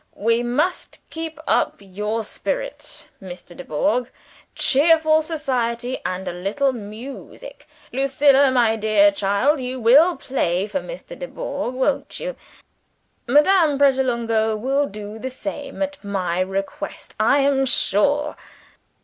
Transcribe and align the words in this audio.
We 0.17 0.41
must 0.41 1.03
keep 1.11 1.39
up 1.47 1.75
your 1.77 2.23
spirits, 2.23 3.09
Mr. 3.21 3.55
Dubourg. 3.55 4.09
Cheerful 4.55 5.21
society, 5.21 6.01
and 6.03 6.27
a 6.27 6.33
little 6.33 6.73
music. 6.73 7.67
Lucilla, 7.93 8.49
my 8.49 8.75
dear 8.77 9.11
child, 9.11 9.59
you 9.59 9.79
will 9.79 10.17
play 10.17 10.65
for 10.65 10.79
Mr. 10.79 11.15
Dubourg, 11.19 11.75
won't 11.75 12.19
you? 12.19 12.35
Madame 13.27 13.77
Pratolungo 13.77 14.55
will 14.55 14.87
do 14.87 15.19
the 15.19 15.29
same 15.29 15.83
at 15.83 16.03
My 16.03 16.39
request 16.39 17.13
I 17.19 17.41
am 17.41 17.63
sure. 17.67 18.35